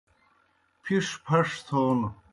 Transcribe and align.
پِھش 0.83 1.07
پَھش 1.25 1.49
تھون 1.67 1.99